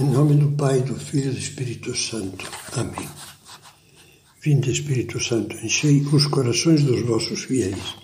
Em 0.00 0.04
nome 0.04 0.34
do 0.34 0.52
Pai, 0.52 0.80
do 0.80 0.94
Filho 0.94 1.30
e 1.30 1.34
do 1.34 1.38
Espírito 1.38 1.94
Santo. 1.94 2.50
Amém. 2.72 3.06
Vinde, 4.42 4.70
Espírito 4.70 5.20
Santo, 5.20 5.54
enchei 5.58 6.00
os 6.00 6.26
corações 6.26 6.82
dos 6.82 7.02
vossos 7.02 7.42
fiéis 7.42 7.96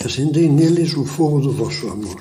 e 0.00 0.04
acendei 0.04 0.48
neles 0.48 0.94
o 0.94 1.04
fogo 1.04 1.40
do 1.40 1.52
vosso 1.52 1.86
amor. 1.86 2.18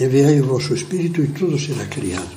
Enviai 0.00 0.40
o 0.40 0.46
vosso 0.46 0.74
Espírito 0.74 1.22
e 1.22 1.28
tudo 1.28 1.56
será 1.56 1.86
criado, 1.86 2.36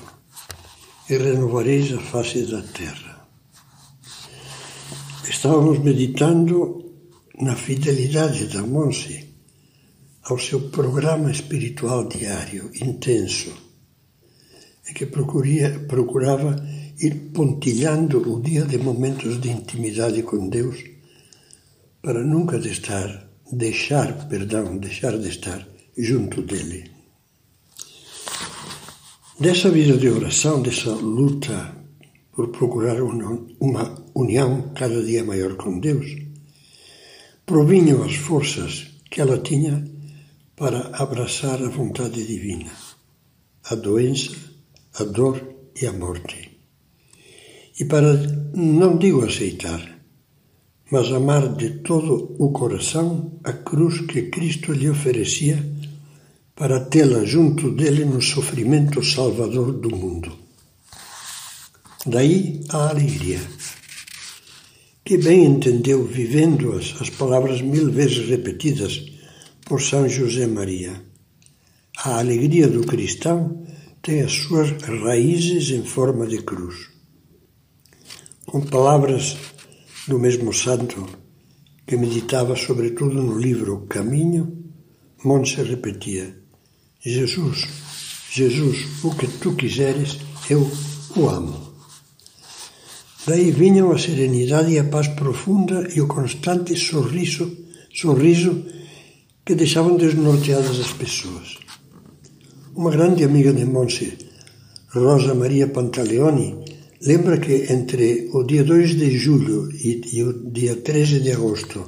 e 1.10 1.18
renovareis 1.18 1.92
a 1.92 2.00
face 2.00 2.46
da 2.46 2.62
terra. 2.62 3.28
Estávamos 5.28 5.80
meditando 5.80 6.94
na 7.40 7.56
fidelidade 7.56 8.46
da 8.46 8.62
Monse 8.62 9.28
ao 10.22 10.38
seu 10.38 10.70
programa 10.70 11.32
espiritual 11.32 12.08
diário, 12.08 12.70
intenso, 12.80 13.73
em 14.88 14.94
que 14.94 15.06
procuria, 15.06 15.80
procurava 15.88 16.56
ir 17.00 17.32
pontilhando 17.34 18.18
o 18.32 18.42
dia 18.42 18.66
de 18.66 18.78
momentos 18.78 19.40
de 19.40 19.50
intimidade 19.50 20.24
com 20.24 20.48
Deus 20.48 20.84
para 22.02 22.24
nunca 22.24 22.60
de 22.60 22.70
estar, 22.70 23.30
deixar, 23.52 24.28
perdão, 24.28 24.78
deixar 24.78 25.18
de 25.18 25.30
estar 25.30 25.66
junto 25.98 26.42
dele. 26.42 26.92
Dessa 29.40 29.70
vida 29.70 29.98
de 29.98 30.10
oração, 30.10 30.62
dessa 30.62 30.92
luta 30.92 31.76
por 32.32 32.50
procurar 32.50 33.02
uma 33.02 34.04
união 34.14 34.74
cada 34.76 35.04
dia 35.04 35.24
maior 35.24 35.56
com 35.56 35.80
Deus, 35.80 36.16
provinham 37.46 38.04
as 38.04 38.16
forças 38.16 38.88
que 39.10 39.22
ela 39.22 39.38
tinha 39.38 39.86
para 40.56 40.90
abraçar 40.98 41.62
a 41.62 41.70
vontade 41.70 42.26
divina, 42.26 42.72
a 43.66 43.76
doença, 43.76 44.53
a 45.00 45.04
dor 45.04 45.42
e 45.80 45.86
a 45.88 45.94
morte. 45.94 46.52
E 47.80 47.86
para, 47.86 48.14
não 48.54 48.98
digo 48.98 49.26
aceitar, 49.26 49.82
mas 50.92 51.12
amar 51.12 51.56
de 51.56 51.70
todo 51.80 52.36
o 52.38 52.52
coração 52.52 53.40
a 53.44 53.52
cruz 53.52 54.02
que 54.02 54.30
Cristo 54.30 54.72
lhe 54.72 54.90
oferecia 54.90 55.58
para 56.56 56.80
tê-la 56.82 57.26
junto 57.26 57.72
dele 57.72 58.06
no 58.06 58.22
sofrimento 58.22 59.04
salvador 59.04 59.72
do 59.72 59.90
mundo. 59.96 60.32
Daí 62.06 62.62
a 62.70 62.90
alegria. 62.90 63.42
Que 65.04 65.18
bem 65.18 65.46
entendeu, 65.46 66.06
vivendo-as, 66.06 66.96
as 67.02 67.10
palavras 67.10 67.62
mil 67.62 67.92
vezes 67.92 68.30
repetidas 68.30 69.04
por 69.66 69.82
São 69.82 70.08
José 70.08 70.46
Maria. 70.46 71.02
A 71.98 72.20
alegria 72.20 72.68
do 72.68 72.82
cristão 72.82 73.66
tem 74.04 74.22
as 74.22 74.34
suas 74.34 74.70
raízes 74.82 75.70
em 75.70 75.86
forma 75.86 76.28
de 76.28 76.40
cruz. 76.42 76.90
Com 78.46 78.60
palavras 78.60 79.38
do 80.10 80.20
mesmo 80.20 80.52
santo, 80.52 81.08
que 81.88 81.96
meditava 81.96 82.54
sobretudo 82.58 83.24
no 83.24 83.40
livro 83.40 83.86
Caminho, 83.88 84.62
Monse 85.24 85.64
repetia: 85.64 86.38
Jesus, 87.00 87.66
Jesus, 88.30 89.06
o 89.06 89.16
que 89.16 89.26
tu 89.40 89.56
quiseres, 89.56 90.18
eu 90.50 90.70
o 91.16 91.30
amo. 91.30 91.74
Daí 93.26 93.52
vinham 93.52 93.90
a 93.94 93.98
serenidade 93.98 94.74
e 94.74 94.80
a 94.80 94.84
paz 94.84 95.08
profunda 95.08 95.88
e 95.96 96.02
o 96.02 96.08
constante 96.08 96.76
sorriso, 96.76 97.58
sorriso 97.94 98.66
que 99.46 99.56
deixavam 99.56 99.96
desnorteadas 99.96 100.78
as 100.78 100.92
pessoas. 100.92 101.63
Uma 102.76 102.90
grande 102.90 103.24
amiga 103.24 103.54
de 103.54 103.66
Monse, 103.66 104.18
Rosa 104.88 105.36
Maria 105.36 105.68
Pantaleoni, 105.68 106.66
lembra 107.02 107.38
que 107.38 107.72
entre 107.72 108.32
o 108.34 108.44
dia 108.44 108.64
2 108.64 108.96
de 108.96 109.16
julho 109.16 109.70
e, 109.72 110.24
o 110.24 110.50
dia 110.52 110.78
13 110.78 111.20
de 111.20 111.32
agosto 111.32 111.86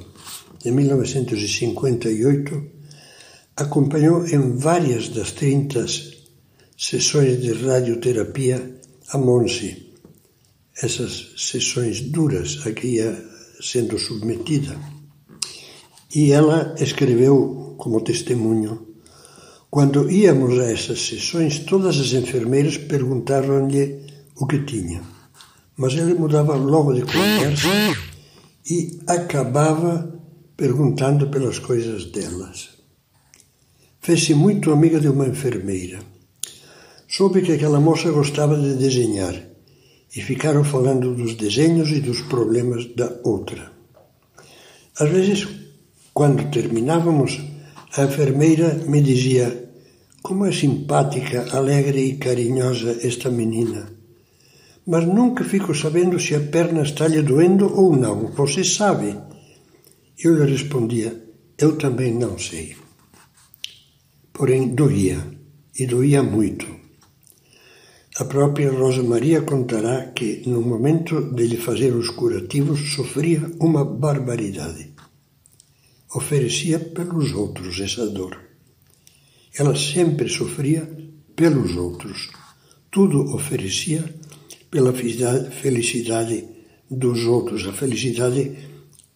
de 0.62 0.70
1958 0.70 2.62
acompanhou 3.56 4.24
em 4.28 4.56
várias 4.56 5.08
das 5.08 5.32
30 5.32 5.86
sessões 6.78 7.42
de 7.42 7.52
radioterapia 7.52 8.78
a 9.08 9.18
Monse, 9.18 9.92
essas 10.80 11.32
sessões 11.36 12.00
duras 12.00 12.60
a 12.64 12.70
que 12.70 12.86
ia 12.86 13.24
sendo 13.60 13.98
submetida. 13.98 14.78
E 16.14 16.30
ela 16.30 16.76
escreveu 16.78 17.74
como 17.76 18.02
testemunho: 18.02 18.95
Quando 19.76 20.10
íamos 20.10 20.58
a 20.58 20.72
essas 20.72 21.06
sessões, 21.06 21.58
todas 21.58 22.00
as 22.00 22.14
enfermeiras 22.14 22.78
perguntavam-lhe 22.78 24.06
o 24.34 24.46
que 24.46 24.60
tinha, 24.60 25.02
mas 25.76 25.92
ele 25.92 26.14
mudava 26.14 26.54
logo 26.54 26.94
de 26.94 27.02
conversa 27.02 27.68
e 28.70 28.98
acabava 29.06 30.18
perguntando 30.56 31.28
pelas 31.28 31.58
coisas 31.58 32.06
delas. 32.06 32.70
Fez-se 34.00 34.32
muito 34.32 34.72
amiga 34.72 34.98
de 34.98 35.10
uma 35.10 35.28
enfermeira. 35.28 35.98
Soube 37.06 37.42
que 37.42 37.52
aquela 37.52 37.78
moça 37.78 38.10
gostava 38.10 38.58
de 38.58 38.76
desenhar 38.76 39.34
e 40.16 40.22
ficaram 40.22 40.64
falando 40.64 41.14
dos 41.14 41.34
desenhos 41.34 41.90
e 41.90 42.00
dos 42.00 42.22
problemas 42.22 42.86
da 42.94 43.14
outra. 43.24 43.72
Às 44.98 45.10
vezes, 45.10 45.46
quando 46.14 46.50
terminávamos, 46.50 47.38
a 47.94 48.04
enfermeira 48.04 48.72
me 48.86 49.02
dizia: 49.02 49.65
Como 50.26 50.44
é 50.44 50.50
simpática, 50.50 51.38
alegre 51.58 52.02
e 52.04 52.16
carinhosa 52.24 52.92
esta 53.08 53.30
menina. 53.30 53.82
Mas 54.84 55.04
nunca 55.06 55.44
fico 55.44 55.72
sabendo 55.72 56.18
se 56.18 56.34
a 56.34 56.40
perna 56.40 56.82
está 56.82 57.06
lhe 57.06 57.22
doendo 57.22 57.66
ou 57.82 57.94
não. 57.94 58.32
Você 58.32 58.64
sabe? 58.64 59.16
Eu 60.24 60.34
lhe 60.34 60.50
respondia: 60.50 61.10
Eu 61.56 61.78
também 61.78 62.12
não 62.12 62.36
sei. 62.48 62.74
Porém, 64.32 64.74
doía, 64.74 65.20
e 65.78 65.86
doía 65.86 66.24
muito. 66.24 66.66
A 68.18 68.24
própria 68.24 68.72
Rosa 68.72 69.04
Maria 69.04 69.42
contará 69.42 69.96
que, 70.16 70.42
no 70.46 70.60
momento 70.60 71.14
de 71.36 71.46
lhe 71.46 71.56
fazer 71.68 71.94
os 71.94 72.10
curativos, 72.10 72.80
sofria 72.96 73.42
uma 73.60 73.84
barbaridade 73.84 74.96
oferecia 76.16 76.78
pelos 76.80 77.32
outros 77.34 77.78
essa 77.78 78.06
dor. 78.08 78.45
Ela 79.58 79.74
sempre 79.74 80.28
sofria 80.28 80.86
pelos 81.34 81.74
outros. 81.76 82.28
Tudo 82.90 83.34
oferecia 83.34 84.04
pela 84.70 84.92
felicidade 84.92 86.44
dos 86.90 87.24
outros, 87.24 87.66
a 87.66 87.72
felicidade 87.72 88.52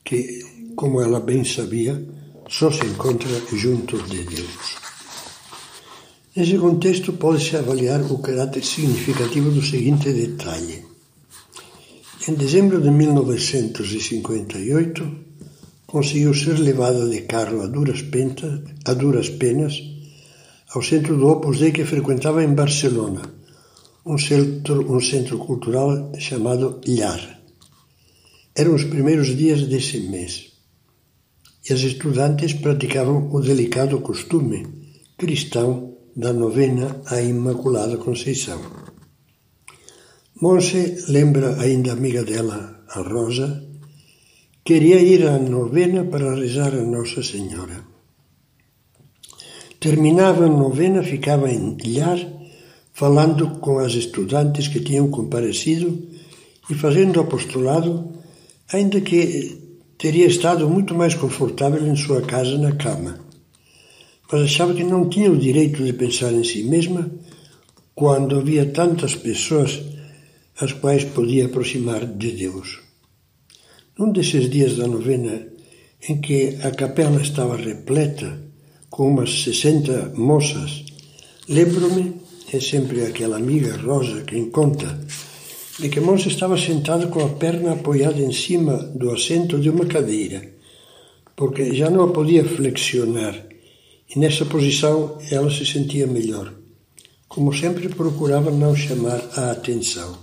que, 0.05 0.71
como 0.75 1.01
ela 1.01 1.21
bem 1.21 1.45
sabia, 1.45 2.05
só 2.49 2.71
se 2.71 2.85
encontra 2.87 3.31
junto 3.53 4.03
de 4.03 4.25
Deus. 4.25 4.77
Nesse 6.35 6.59
contexto, 6.59 7.13
pode-se 7.15 7.57
avaliar 7.57 8.01
o 8.11 8.19
caráter 8.19 8.65
significativo 8.65 9.51
do 9.51 9.63
seguinte 9.63 10.13
detalhe. 10.13 10.85
Em 12.29 12.35
dezembro 12.35 12.81
de 12.81 12.91
1958, 12.91 15.17
conseguiu 15.87 16.35
ser 16.35 16.59
levada 16.59 17.09
de 17.09 17.21
carro 17.23 17.63
a 17.63 17.67
duras, 17.67 18.05
a 18.85 18.95
duras 18.95 19.29
penas 19.29 20.00
ao 20.75 20.83
centro 20.83 21.17
do 21.17 21.29
Opus 21.29 21.59
Dei 21.59 21.73
que 21.73 21.85
frequentava 21.85 22.45
em 22.45 22.55
Barcelona, 22.55 23.23
um 24.07 24.19
centro, 24.19 24.93
um 24.95 25.01
centro 25.01 25.39
cultural 25.39 26.13
chamado 26.19 26.81
Llar. 26.87 27.41
Eram 28.55 28.75
os 28.75 28.85
primeiros 28.85 29.37
dias 29.37 29.67
desse 29.67 29.99
mês 30.01 30.53
e 31.69 31.73
as 31.73 31.81
estudantes 31.81 32.55
praticavam 32.55 33.31
o 33.33 33.41
delicado 33.41 34.01
costume 34.01 34.67
cristão 35.19 35.97
da 36.17 36.33
novena 36.33 37.03
à 37.07 37.21
Imaculada 37.21 37.97
Conceição. 37.97 38.61
Monse 40.41 41.05
lembra 41.09 41.61
ainda 41.61 41.93
amiga 41.93 42.25
dela, 42.25 42.85
a 42.89 43.01
Rosa, 43.03 43.71
Queria 44.63 45.01
ir 45.01 45.27
à 45.27 45.39
novena 45.39 46.05
para 46.05 46.37
rezar 46.37 46.73
a 46.75 46.85
Nossa 46.85 47.23
Senhora. 47.23 47.90
Terminava 49.81 50.45
a 50.45 50.49
novena, 50.49 51.03
ficava 51.03 51.51
em 51.51 51.75
Lhar, 51.83 52.19
falando 52.93 53.49
com 53.61 53.79
as 53.79 53.95
estudantes 53.95 54.69
que 54.69 54.79
tinham 54.79 55.11
comparecido 55.11 56.07
e 56.69 56.75
fazendo 56.75 57.19
apostolado, 57.19 58.13
ainda 58.71 59.01
que 59.01 59.59
teria 59.97 60.27
estado 60.27 60.69
muito 60.69 60.95
mais 60.95 61.15
confortável 61.15 61.87
em 61.87 61.97
sua 61.97 62.21
casa 62.21 62.59
na 62.59 62.73
cama. 62.73 63.21
Mas 64.31 64.43
achava 64.43 64.75
que 64.75 64.85
não 64.85 65.09
tinha 65.09 65.33
o 65.33 65.39
direito 65.39 65.83
de 65.83 65.95
pensar 65.95 66.31
em 66.35 66.45
si 66.45 66.63
mesma 66.63 67.11
quando 67.95 68.37
havia 68.37 68.67
tantas 68.67 69.15
pessoas 69.15 69.81
às 70.61 70.75
quais 70.75 71.05
podia 71.05 71.47
aproximar 71.47 72.05
de 72.05 72.33
Deus. 72.33 72.81
Num 73.99 74.13
desses 74.13 74.51
dias 74.51 74.77
da 74.77 74.87
novena, 74.87 75.47
em 76.07 76.21
que 76.21 76.59
a 76.63 76.71
capela 76.71 77.23
estava 77.23 77.57
repleta 77.57 78.50
com 78.91 79.09
umas 79.09 79.45
60 79.45 80.15
moças, 80.17 80.85
lembro-me 81.49 82.21
é 82.53 82.59
sempre 82.59 83.07
aquela 83.07 83.37
amiga 83.37 83.77
Rosa 83.77 84.23
quem 84.23 84.51
conta 84.51 84.99
de 85.79 85.89
que 85.89 86.01
Monse 86.01 86.29
estava 86.29 86.59
sentada 86.59 87.07
com 87.07 87.25
a 87.25 87.29
perna 87.29 87.73
apoiada 87.73 88.21
em 88.21 88.33
cima 88.33 88.77
do 88.77 89.11
assento 89.11 89.59
de 89.61 89.71
uma 89.71 89.87
cadeira, 89.87 90.43
porque 91.37 91.73
já 91.73 91.89
não 91.89 92.05
a 92.05 92.09
podia 92.09 92.45
flexionar, 92.45 93.47
e 94.15 94.19
nessa 94.19 94.45
posição 94.45 95.17
ela 95.31 95.51
se 95.51 95.65
sentia 95.65 96.07
melhor. 96.07 96.53
Como 97.29 97.55
sempre, 97.55 97.89
procurava 97.89 98.51
não 98.51 98.75
chamar 98.75 99.23
a 99.37 99.53
atenção. 99.53 100.19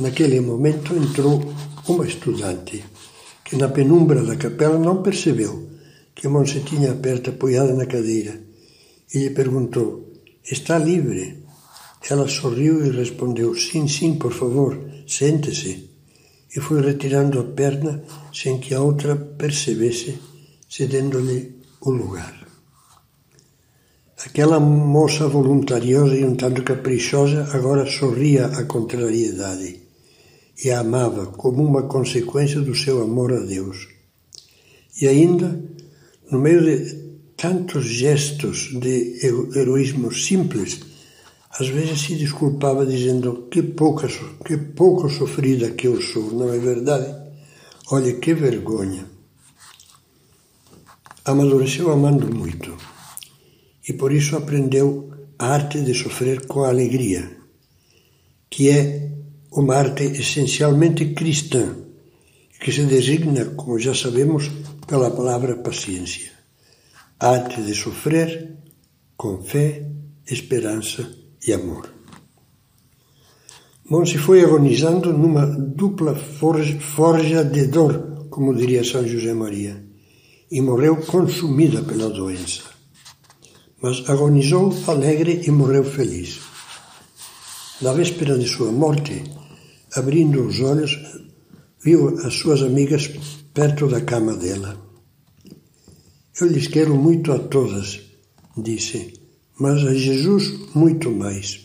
Naquele 0.00 0.40
momento 0.40 0.94
entrou 0.94 1.54
uma 1.88 2.06
estudante, 2.06 2.84
que 3.44 3.56
na 3.56 3.68
penumbra 3.68 4.22
da 4.24 4.36
capela 4.36 4.78
não 4.78 5.02
percebeu 5.02 5.70
que 6.20 6.28
Monse 6.28 6.60
tinha 6.60 6.92
a 6.92 6.96
perna 6.96 7.30
apoiada 7.30 7.72
na 7.74 7.86
cadeira, 7.86 8.34
e 9.14 9.18
lhe 9.20 9.30
perguntou: 9.30 9.88
Está 10.44 10.76
livre? 10.76 11.44
Ela 12.10 12.28
sorriu 12.28 12.84
e 12.84 12.90
respondeu: 12.90 13.54
Sim, 13.54 13.88
sim, 13.88 14.18
por 14.22 14.32
favor, 14.40 14.78
sente-se. 15.06 15.88
E 16.54 16.60
foi 16.60 16.82
retirando 16.82 17.40
a 17.40 17.44
perna 17.44 18.02
sem 18.34 18.58
que 18.58 18.74
a 18.74 18.82
outra 18.82 19.16
percebesse, 19.16 20.18
cedendo-lhe 20.68 21.38
o 21.80 21.90
lugar. 21.90 22.34
Aquela 24.26 24.60
moça 24.60 25.26
voluntariosa 25.26 26.14
e 26.16 26.24
um 26.26 26.34
tanto 26.34 26.62
caprichosa 26.62 27.48
agora 27.54 27.86
sorria 27.86 28.44
à 28.44 28.64
contrariedade 28.64 29.80
e 30.62 30.70
a 30.70 30.80
amava 30.80 31.24
como 31.28 31.64
uma 31.64 31.84
consequência 31.84 32.60
do 32.60 32.74
seu 32.74 33.00
amor 33.00 33.32
a 33.32 33.40
Deus. 33.40 33.88
E 35.00 35.08
ainda, 35.08 35.58
no 36.30 36.38
meio 36.38 36.62
de 36.62 37.10
tantos 37.36 37.84
gestos 37.84 38.70
de 38.78 39.18
heroísmo 39.56 40.12
simples, 40.12 40.80
às 41.58 41.68
vezes 41.68 42.00
se 42.02 42.14
desculpava 42.14 42.86
dizendo 42.86 43.48
que 43.50 43.62
pouca, 43.62 44.08
que 44.44 44.56
pouco 44.56 45.08
sofrida 45.08 45.70
que 45.72 45.88
eu 45.88 46.00
sou, 46.00 46.32
não 46.32 46.52
é 46.52 46.58
verdade? 46.58 47.14
Olha 47.90 48.12
que 48.14 48.34
vergonha. 48.34 49.04
Amadureceu 51.24 51.90
amando 51.90 52.32
muito 52.34 52.76
e 53.88 53.92
por 53.92 54.12
isso 54.12 54.36
aprendeu 54.36 55.10
a 55.38 55.48
arte 55.48 55.80
de 55.80 55.94
sofrer 55.94 56.46
com 56.46 56.64
alegria, 56.64 57.38
que 58.48 58.70
é 58.70 59.10
uma 59.50 59.74
arte 59.76 60.04
essencialmente 60.04 61.06
cristã, 61.14 61.76
que 62.60 62.70
se 62.70 62.84
designa, 62.84 63.46
como 63.56 63.78
já 63.78 63.94
sabemos, 63.94 64.50
pela 64.86 65.10
palavra 65.10 65.56
paciência. 65.56 66.30
Arte 67.18 67.62
de 67.62 67.74
sofrer 67.74 68.58
com 69.16 69.42
fé, 69.42 69.86
esperança 70.26 71.10
e 71.46 71.52
amor. 71.52 71.88
Monse 73.88 74.18
foi 74.18 74.44
agonizando 74.44 75.12
numa 75.12 75.46
dupla 75.46 76.14
forja 76.14 77.44
de 77.44 77.66
dor, 77.66 78.28
como 78.30 78.54
diria 78.54 78.84
São 78.84 79.06
José 79.06 79.34
Maria, 79.34 79.84
e 80.50 80.60
morreu 80.60 80.96
consumida 80.96 81.82
pela 81.82 82.08
doença. 82.08 82.62
Mas 83.82 84.08
agonizou 84.08 84.72
alegre 84.86 85.42
e 85.46 85.50
morreu 85.50 85.82
feliz. 85.82 86.40
Na 87.80 87.92
véspera 87.92 88.38
de 88.38 88.46
sua 88.46 88.70
morte, 88.70 89.24
abrindo 89.96 90.46
os 90.46 90.60
olhos, 90.60 90.96
viu 91.82 92.18
as 92.26 92.34
suas 92.34 92.62
amigas 92.62 93.10
perto 93.54 93.86
da 93.88 94.00
cama 94.00 94.34
dela. 94.34 94.76
Eu 96.40 96.46
lhes 96.46 96.68
quero 96.68 96.94
muito 96.94 97.32
a 97.32 97.38
todas, 97.38 98.00
disse 98.56 99.20
mas 99.60 99.86
a 99.86 99.94
Jesus 99.94 100.74
muito 100.74 101.10
mais. 101.10 101.60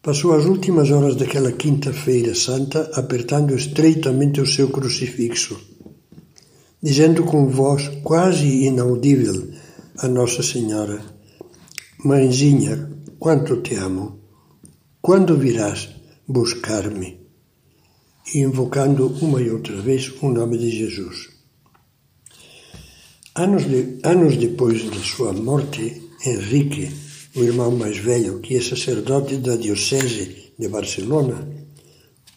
Passou 0.00 0.34
as 0.34 0.44
últimas 0.44 0.88
horas 0.90 1.16
daquela 1.16 1.50
quinta-feira 1.50 2.32
santa 2.32 2.90
apertando 2.94 3.54
estreitamente 3.56 4.40
o 4.40 4.46
seu 4.46 4.68
crucifixo, 4.70 5.60
dizendo 6.80 7.24
com 7.24 7.48
voz 7.48 7.88
quase 8.04 8.66
inaudível 8.66 9.50
a 9.98 10.06
Nossa 10.06 10.44
Senhora: 10.44 11.04
Mãezinha, 12.04 12.88
quanto 13.18 13.60
te 13.62 13.74
amo! 13.74 14.20
Quando 15.00 15.36
virás 15.36 15.88
buscar-me? 16.26 17.21
Invocando 18.34 19.08
uma 19.20 19.42
e 19.42 19.50
outra 19.50 19.76
vez 19.82 20.10
o 20.22 20.28
nome 20.30 20.56
de 20.56 20.70
Jesus. 20.70 21.28
Anos, 23.34 23.64
de, 23.64 23.98
anos 24.04 24.36
depois 24.36 24.88
da 24.88 25.00
sua 25.00 25.32
morte, 25.32 26.00
Henrique, 26.24 26.88
o 27.34 27.42
irmão 27.42 27.72
mais 27.72 27.98
velho, 27.98 28.38
que 28.38 28.56
é 28.56 28.60
sacerdote 28.62 29.38
da 29.38 29.56
Diocese 29.56 30.52
de 30.56 30.68
Barcelona, 30.68 31.48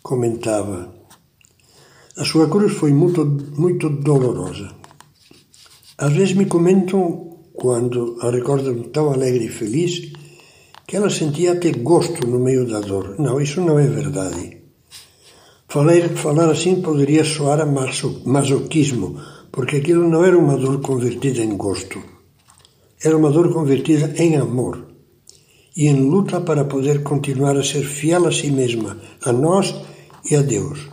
comentava: 0.01 0.93
A 2.17 2.25
sua 2.25 2.49
cruz 2.49 2.73
foi 2.73 2.91
muito, 2.91 3.23
muito 3.55 3.87
dolorosa. 3.87 4.75
Às 5.99 6.13
vezes 6.13 6.33
me 6.33 6.47
comentam, 6.47 7.37
quando 7.53 8.17
a 8.21 8.31
recordam 8.31 8.83
tão 8.91 9.13
alegre 9.13 9.45
e 9.45 9.49
feliz, 9.49 10.11
que 10.87 10.97
ela 10.97 11.11
sentia 11.11 11.53
até 11.53 11.71
gosto 11.71 12.25
no 12.25 12.39
meio 12.39 12.67
da 12.67 12.79
dor. 12.79 13.15
Não, 13.19 13.39
isso 13.39 13.61
não 13.61 13.77
é 13.77 13.87
verdade. 13.87 14.64
Falar, 15.75 16.03
falar 16.25 16.49
assim 16.49 16.81
poderia 16.81 17.25
soar 17.25 17.59
a 17.59 17.65
masoquismo, 18.35 19.07
porque 19.51 19.75
aquilo 19.77 20.09
não 20.09 20.23
era 20.23 20.37
uma 20.37 20.57
dor 20.57 20.79
convertida 20.79 21.41
em 21.43 21.55
gosto 21.57 21.99
era 23.05 23.15
uma 23.15 23.29
dor 23.29 23.53
convertida 23.53 24.15
em 24.17 24.35
amor 24.35 24.87
e 25.77 25.87
em 25.87 26.09
luta 26.09 26.41
para 26.41 26.65
poder 26.65 27.03
continuar 27.03 27.55
a 27.55 27.63
ser 27.63 27.83
fiel 27.83 28.25
a 28.25 28.31
si 28.31 28.49
mesma, 28.49 28.97
a 29.23 29.31
nós 29.31 29.75
e 30.29 30.35
a 30.35 30.41
Deus. 30.41 30.89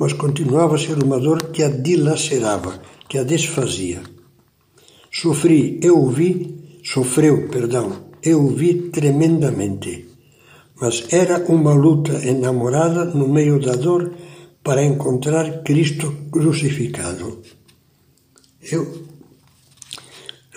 Mas 0.00 0.12
continuava 0.14 0.74
a 0.74 0.78
ser 0.78 1.00
uma 1.00 1.20
dor 1.20 1.50
que 1.52 1.62
a 1.62 1.68
dilacerava, 1.68 2.80
que 3.08 3.18
a 3.18 3.22
desfazia. 3.22 4.02
Sofri, 5.12 5.78
eu 5.80 6.02
o 6.02 6.10
vi, 6.10 6.80
sofreu, 6.82 7.48
perdão, 7.48 7.92
eu 8.22 8.44
o 8.44 8.48
vi 8.48 8.90
tremendamente. 8.90 10.07
Mas 10.80 11.06
era 11.10 11.44
uma 11.48 11.74
luta 11.74 12.14
enamorada 12.24 13.04
no 13.04 13.28
meio 13.28 13.58
da 13.60 13.74
dor 13.74 14.12
para 14.62 14.84
encontrar 14.84 15.62
Cristo 15.62 16.28
crucificado. 16.30 17.42
Eu 18.62 19.06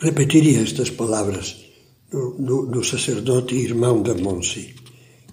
repetiria 0.02 0.62
estas 0.62 0.90
palavras 0.90 1.58
do, 2.12 2.36
do, 2.38 2.66
do 2.68 2.84
sacerdote 2.84 3.56
irmão 3.56 4.02
da 4.02 4.14
Monse. 4.14 4.76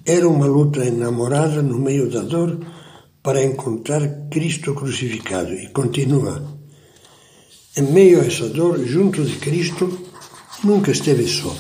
Era 0.05 0.27
uma 0.27 0.47
luta 0.47 0.85
enamorada 0.85 1.61
no 1.61 1.79
meio 1.79 2.09
da 2.09 2.23
dor 2.23 2.59
para 3.23 3.45
encontrar 3.45 4.29
Cristo 4.31 4.75
crucificado. 4.75 5.53
E 5.53 5.69
continua. 5.69 6.43
Em 7.77 7.83
meio 7.83 8.21
a 8.21 8.25
essa 8.25 8.49
dor, 8.49 8.79
junto 8.85 9.23
de 9.23 9.37
Cristo, 9.37 9.87
nunca 10.65 10.93
esteve 10.93 11.27
só. 11.27 11.55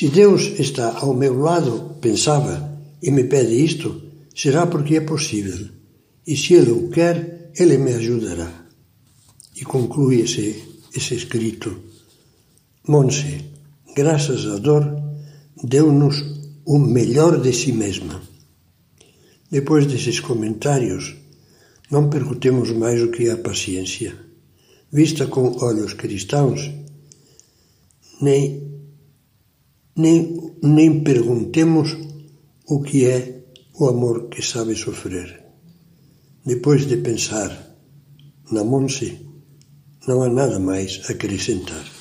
Se 0.00 0.08
Deus 0.08 0.58
está 0.58 0.96
ao 0.96 1.12
meu 1.12 1.38
lado, 1.38 1.98
pensava, 2.00 2.80
e 3.02 3.10
me 3.10 3.24
pede 3.24 3.52
isto, 3.62 4.00
será 4.34 4.66
porque 4.66 4.96
é 4.96 5.02
possível. 5.02 5.68
E 6.26 6.34
se 6.38 6.54
Ele 6.54 6.70
o 6.70 6.88
quer, 6.88 7.50
Ele 7.54 7.76
me 7.76 7.92
ajudará. 7.92 8.50
E 9.60 9.62
conclui 9.62 10.22
esse 10.22 10.64
esse 10.96 11.14
escrito. 11.14 11.82
Monse, 12.88 13.44
graças 13.94 14.46
à 14.46 14.56
dor, 14.56 14.86
deu-nos 15.62 16.24
o 16.64 16.78
melhor 16.78 17.38
de 17.38 17.52
si 17.52 17.70
mesma. 17.70 18.22
Depois 19.50 19.84
desses 19.84 20.18
comentários, 20.18 21.14
não 21.90 22.08
perguntemos 22.08 22.70
mais 22.70 23.02
o 23.02 23.10
que 23.10 23.28
é 23.28 23.32
a 23.32 23.36
paciência. 23.36 24.16
Vista 24.90 25.26
com 25.26 25.58
olhos 25.62 25.92
cristãos, 25.92 26.70
nem, 28.18 28.69
nem, 30.00 30.56
nem 30.62 31.04
perguntemos 31.04 31.96
o 32.66 32.80
que 32.80 33.06
é 33.06 33.18
o 33.78 33.88
amor 33.88 34.28
que 34.28 34.42
sabe 34.42 34.74
sofrer. 34.74 35.28
Depois 36.44 36.86
de 36.86 36.96
pensar 36.96 37.50
na 38.50 38.64
Monse, 38.64 39.10
não 40.08 40.22
há 40.22 40.28
nada 40.28 40.58
mais 40.58 41.02
a 41.08 41.12
acrescentar. 41.12 41.99